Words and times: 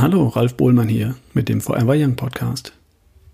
Hallo, 0.00 0.28
Ralf 0.28 0.54
Bohlmann 0.54 0.88
hier 0.88 1.16
mit 1.34 1.48
dem 1.48 1.60
Forever 1.60 1.96
Young 1.96 2.14
Podcast. 2.14 2.72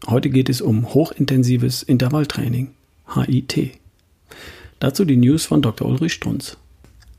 Heute 0.07 0.31
geht 0.31 0.49
es 0.49 0.63
um 0.63 0.95
hochintensives 0.95 1.83
Intervalltraining, 1.83 2.71
HIT. 3.15 3.79
Dazu 4.81 5.05
die 5.05 5.19
News 5.19 5.45
von 5.45 5.61
Dr. 5.61 5.87
Ulrich 5.87 6.15
Strunz. 6.15 6.57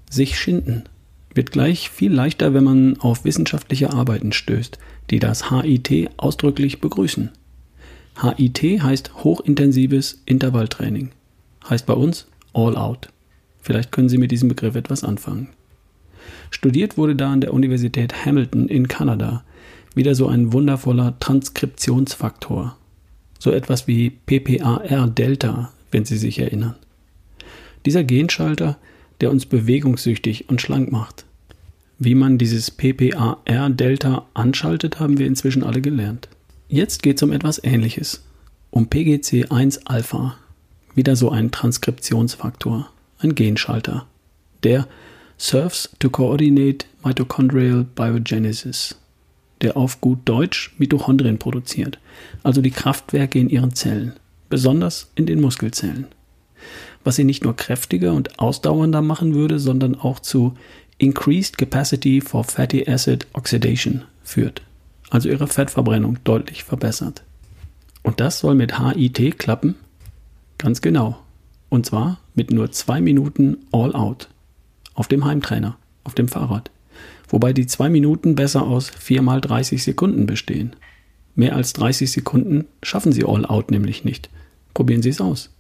Sich 0.10 0.40
schinden 0.40 0.86
wird 1.36 1.52
gleich 1.52 1.92
viel 1.92 2.12
leichter, 2.12 2.56
wenn 2.56 2.64
man 2.64 3.00
auf 3.02 3.24
wissenschaftliche 3.24 3.94
Arbeiten 3.94 4.32
stößt, 4.32 4.80
die 5.12 5.20
das 5.20 5.52
HIT 5.52 6.10
ausdrücklich 6.18 6.82
begrüßen. 6.82 7.30
HIT 8.20 8.82
heißt 8.82 9.24
hochintensives 9.24 10.24
Intervalltraining. 10.26 11.12
Heißt 11.70 11.86
bei 11.86 11.94
uns 11.94 12.26
All 12.54 12.76
Out. 12.76 13.10
Vielleicht 13.62 13.92
können 13.92 14.10
Sie 14.10 14.18
mit 14.18 14.32
diesem 14.32 14.50
Begriff 14.50 14.74
etwas 14.74 15.04
anfangen. 15.04 15.50
Studiert 16.52 16.98
wurde 16.98 17.16
da 17.16 17.32
an 17.32 17.42
der 17.42 17.54
Universität 17.54 18.26
Hamilton 18.26 18.68
in 18.68 18.88
Kanada. 18.88 19.44
Wieder 19.96 20.16
so 20.16 20.28
ein 20.28 20.54
wundervoller 20.54 21.18
Transkriptionsfaktor. 21.20 22.78
So 23.40 23.52
etwas 23.52 23.88
wie 23.88 24.10
PPAR-Delta, 24.10 25.72
wenn 25.92 26.06
Sie 26.06 26.18
sich 26.18 26.40
erinnern. 26.40 26.76
Dieser 27.86 28.04
Genschalter, 28.04 28.78
der 29.22 29.32
uns 29.32 29.46
bewegungssüchtig 29.46 30.50
und 30.50 30.62
schlank 30.62 30.92
macht. 30.92 31.26
Wie 31.98 32.16
man 32.16 32.38
dieses 32.38 32.72
PPAR-Delta 32.72 34.26
anschaltet, 34.34 35.00
haben 35.00 35.18
wir 35.18 35.28
inzwischen 35.28 35.64
alle 35.64 35.82
gelernt. 35.82 36.28
Jetzt 36.68 37.04
geht 37.04 37.18
es 37.18 37.24
um 37.24 37.32
etwas 37.32 37.64
Ähnliches. 37.64 38.24
Um 38.72 38.88
PGC1-Alpha. 38.88 40.36
Wieder 40.96 41.16
so 41.16 41.30
ein 41.30 41.52
Transkriptionsfaktor, 41.52 42.90
ein 43.20 43.36
Genschalter. 43.36 44.08
Der 44.64 44.88
serves 45.38 45.90
to 46.00 46.10
coordinate 46.10 46.86
mitochondrial 47.04 47.84
biogenesis, 47.84 48.96
der 49.62 49.78
auf 49.78 50.02
gut 50.02 50.20
Deutsch 50.26 50.74
Mitochondrien 50.78 51.38
produziert, 51.38 52.00
also 52.44 52.62
die 52.62 52.72
Kraftwerke 52.72 53.40
in 53.40 53.50
ihren 53.50 53.74
Zellen, 53.74 54.14
besonders 54.50 55.12
in 55.16 55.26
den 55.26 55.42
Muskelzellen. 55.42 56.08
Was 57.04 57.18
sie 57.18 57.24
nicht 57.24 57.44
nur 57.44 57.56
kräftiger 57.56 58.14
und 58.14 58.40
ausdauernder 58.40 59.02
machen 59.02 59.36
würde, 59.36 59.60
sondern 59.60 59.96
auch 59.96 60.20
zu 60.20 60.56
Increased 60.98 61.58
Capacity 61.58 62.22
for 62.22 62.44
Fatty 62.44 62.90
Acid 62.90 63.28
Oxidation 63.34 64.04
führt, 64.24 64.62
also 65.10 65.30
ihre 65.30 65.48
Fettverbrennung 65.48 66.18
deutlich 66.24 66.64
verbessert. 66.64 67.24
Und 68.02 68.20
das 68.20 68.40
soll 68.40 68.56
mit 68.56 68.80
HIT 68.80 69.38
klappen? 69.38 69.76
Ganz 70.58 70.82
genau. 70.82 71.18
Und 71.70 71.86
zwar 71.86 72.20
mit 72.34 72.52
nur 72.52 72.72
zwei 72.72 73.02
Minuten 73.02 73.58
All 73.72 73.94
Out 73.94 74.30
auf 74.96 75.08
dem 75.08 75.26
Heimtrainer, 75.26 75.78
auf 76.04 76.16
dem 76.16 76.28
Fahrrad. 76.28 76.72
Wobei 77.30 77.54
die 77.54 77.68
zwei 77.68 77.90
Minuten 77.90 78.36
besser 78.36 78.64
aus 78.64 78.90
4 78.90 79.22
mal 79.22 79.42
30 79.42 79.84
Sekunden 79.84 80.26
bestehen. 80.26 80.76
Mehr 81.36 81.56
als 81.56 81.74
30 81.74 82.12
Sekunden 82.12 82.66
schaffen 82.82 83.12
Sie 83.12 83.26
All 83.26 83.46
Out 83.46 83.72
nämlich 83.72 84.06
nicht. 84.06 84.30
Probieren 84.74 85.02
Sie 85.02 85.10
es 85.10 85.22
aus. 85.22 85.52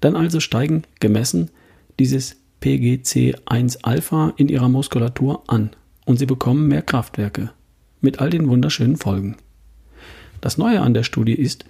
Dann 0.00 0.16
also 0.16 0.40
steigen, 0.40 0.82
gemessen, 1.00 1.50
dieses 1.98 2.36
PGC1-Alpha 2.60 4.34
in 4.36 4.48
Ihrer 4.48 4.68
Muskulatur 4.68 5.44
an 5.46 5.70
und 6.04 6.18
Sie 6.18 6.26
bekommen 6.26 6.68
mehr 6.68 6.82
Kraftwerke. 6.82 7.50
Mit 8.00 8.18
all 8.18 8.30
den 8.30 8.48
wunderschönen 8.48 8.96
Folgen. 8.96 9.36
Das 10.40 10.58
Neue 10.58 10.82
an 10.82 10.92
der 10.92 11.04
Studie 11.04 11.34
ist, 11.34 11.64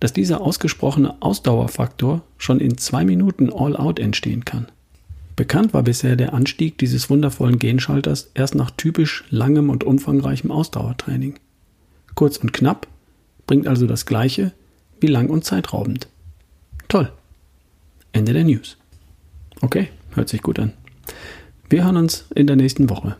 dass 0.00 0.12
dieser 0.12 0.40
ausgesprochene 0.40 1.20
Ausdauerfaktor 1.20 2.22
schon 2.38 2.60
in 2.60 2.78
zwei 2.78 3.04
Minuten 3.04 3.52
All-Out 3.52 3.98
entstehen 3.98 4.44
kann. 4.44 4.68
Bekannt 5.36 5.74
war 5.74 5.82
bisher 5.82 6.16
der 6.16 6.32
Anstieg 6.32 6.78
dieses 6.78 7.10
wundervollen 7.10 7.58
Genschalters 7.58 8.30
erst 8.34 8.54
nach 8.54 8.70
typisch 8.70 9.24
langem 9.30 9.68
und 9.68 9.82
umfangreichem 9.82 10.50
Ausdauertraining. 10.50 11.34
Kurz 12.14 12.36
und 12.36 12.52
knapp 12.52 12.86
bringt 13.46 13.66
also 13.66 13.86
das 13.86 14.06
gleiche 14.06 14.52
wie 15.00 15.08
lang 15.08 15.28
und 15.28 15.44
zeitraubend. 15.44 16.08
Toll. 16.88 17.10
Ende 18.12 18.32
der 18.32 18.44
News. 18.44 18.76
Okay, 19.60 19.88
hört 20.12 20.28
sich 20.28 20.42
gut 20.42 20.58
an. 20.60 20.72
Wir 21.68 21.84
hören 21.84 21.96
uns 21.96 22.26
in 22.34 22.46
der 22.46 22.56
nächsten 22.56 22.88
Woche. 22.88 23.16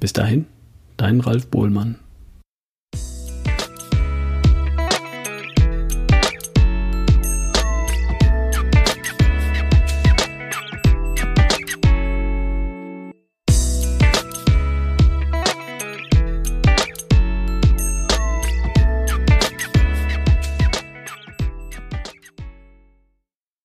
Bis 0.00 0.14
dahin, 0.14 0.46
dein 0.96 1.20
Ralf 1.20 1.48
Bohlmann. 1.48 1.96